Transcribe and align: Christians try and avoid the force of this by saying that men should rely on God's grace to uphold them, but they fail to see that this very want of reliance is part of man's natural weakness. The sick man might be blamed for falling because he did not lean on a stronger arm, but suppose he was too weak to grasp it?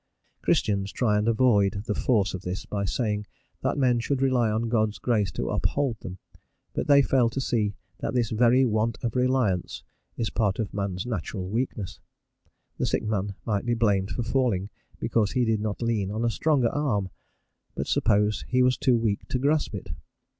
Christians 0.41 0.91
try 0.91 1.19
and 1.19 1.27
avoid 1.27 1.83
the 1.85 1.93
force 1.93 2.33
of 2.33 2.41
this 2.41 2.65
by 2.65 2.85
saying 2.85 3.27
that 3.61 3.77
men 3.77 3.99
should 3.99 4.19
rely 4.19 4.49
on 4.49 4.67
God's 4.67 4.97
grace 4.97 5.31
to 5.33 5.51
uphold 5.51 5.99
them, 5.99 6.17
but 6.73 6.87
they 6.87 7.03
fail 7.03 7.29
to 7.29 7.39
see 7.39 7.75
that 7.99 8.15
this 8.15 8.31
very 8.31 8.65
want 8.65 8.97
of 9.03 9.15
reliance 9.15 9.83
is 10.17 10.31
part 10.31 10.57
of 10.57 10.73
man's 10.73 11.05
natural 11.05 11.47
weakness. 11.49 11.99
The 12.79 12.87
sick 12.87 13.03
man 13.03 13.35
might 13.45 13.63
be 13.63 13.75
blamed 13.75 14.09
for 14.09 14.23
falling 14.23 14.71
because 14.99 15.33
he 15.33 15.45
did 15.45 15.61
not 15.61 15.83
lean 15.83 16.09
on 16.09 16.25
a 16.25 16.31
stronger 16.31 16.69
arm, 16.69 17.11
but 17.75 17.85
suppose 17.85 18.43
he 18.47 18.63
was 18.63 18.77
too 18.77 18.97
weak 18.97 19.27
to 19.27 19.37
grasp 19.37 19.75
it? 19.75 19.89